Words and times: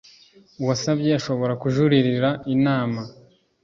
uwasabye 0.59 1.09
ashobora 1.19 1.53
kujuririra 1.61 2.29
inama 2.55 3.01